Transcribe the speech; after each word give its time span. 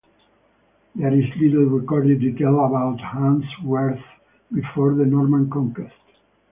There 0.95 1.13
is 1.13 1.25
little 1.39 1.65
recorded 1.65 2.21
detail 2.21 2.65
about 2.65 2.99
Handsworth 3.01 4.01
before 4.51 4.95
the 4.95 5.05
Norman 5.05 5.47
Conquest. 5.47 5.93